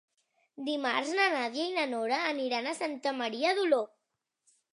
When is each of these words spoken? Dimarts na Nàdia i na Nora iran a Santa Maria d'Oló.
Dimarts 0.69 1.11
na 1.19 1.27
Nàdia 1.33 1.65
i 1.65 1.75
na 1.75 1.83
Nora 1.91 2.23
iran 2.47 2.71
a 2.71 2.75
Santa 2.81 3.15
Maria 3.21 3.53
d'Oló. 3.61 3.85